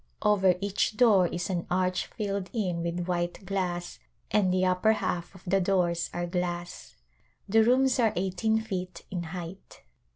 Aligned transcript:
Over 0.23 0.55
each 0.61 0.97
door 0.97 1.27
is 1.27 1.51
an 1.51 1.67
arch 1.69 2.07
filled 2.07 2.49
in 2.53 2.81
with 2.81 3.01
white 3.05 3.45
glass 3.45 3.99
and 4.31 4.51
the 4.51 4.65
upper 4.65 4.93
half 4.93 5.35
of 5.35 5.43
the 5.45 5.61
doors 5.61 6.09
are 6.11 6.25
glass. 6.25 6.95
The 7.47 7.63
rooms 7.63 7.99
are 7.99 8.11
eighteen 8.15 8.59
feet 8.61 9.05
in 9.11 9.21
height. 9.29 9.83